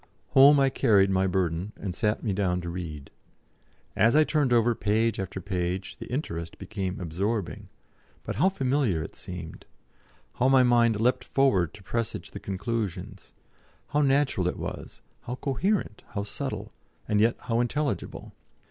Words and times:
Home 0.29 0.59
I 0.59 0.71
carried 0.71 1.11
my 1.11 1.27
burden, 1.27 1.73
and 1.79 1.93
sat 1.93 2.23
me 2.23 2.33
down 2.33 2.59
to 2.61 2.69
read. 2.71 3.11
As 3.95 4.15
I 4.15 4.23
turned 4.23 4.51
over 4.51 4.73
page 4.73 5.19
after 5.19 5.39
page 5.39 5.97
the 5.97 6.07
interest 6.11 6.57
became 6.57 6.99
absorbing; 6.99 7.69
but 8.23 8.37
how 8.37 8.49
familiar 8.49 9.03
it 9.03 9.15
seemed; 9.15 9.63
how 10.39 10.49
my 10.49 10.63
mind 10.63 10.99
leapt 10.99 11.23
forward 11.23 11.71
to 11.75 11.83
presage 11.83 12.31
the 12.31 12.39
conclusions, 12.39 13.31
how 13.89 14.01
natural 14.01 14.47
it 14.47 14.57
was, 14.57 15.03
how 15.25 15.35
coherent, 15.35 16.01
how 16.15 16.23
subtle, 16.23 16.73
and 17.07 17.21
yet 17.21 17.35
how 17.41 17.59
intelligible. 17.59 18.33